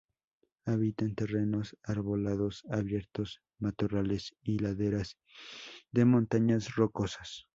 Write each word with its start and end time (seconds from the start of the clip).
Habita 0.65 1.05
en 1.05 1.13
terrenos 1.13 1.77
arbolados 1.83 2.63
abiertos, 2.71 3.39
matorrales 3.59 4.35
y 4.41 4.57
laderas 4.57 5.19
de 5.91 6.05
montañas 6.05 6.73
rocosas. 6.73 7.45